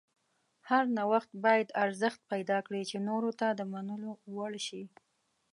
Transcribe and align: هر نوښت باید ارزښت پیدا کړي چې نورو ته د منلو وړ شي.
هر 0.69 0.83
نوښت 0.97 1.31
باید 1.45 1.75
ارزښت 1.83 2.19
پیدا 2.31 2.57
کړي 2.67 2.81
چې 2.89 2.97
نورو 3.09 3.31
ته 3.39 3.47
د 3.53 3.61
منلو 3.71 4.11
وړ 4.35 4.53
شي. 4.67 4.83